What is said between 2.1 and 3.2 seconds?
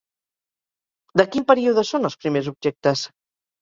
els primers objectes?